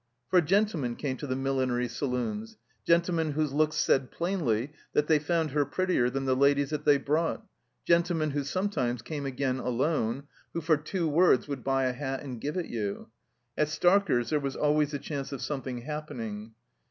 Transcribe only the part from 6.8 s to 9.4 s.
they brought; gentlemen who sometimes came